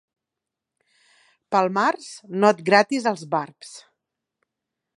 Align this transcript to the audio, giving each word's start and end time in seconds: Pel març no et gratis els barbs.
Pel 1.55 1.69
març 1.75 2.07
no 2.39 2.51
et 2.55 2.63
gratis 2.71 3.07
els 3.13 3.27
barbs. 3.35 3.75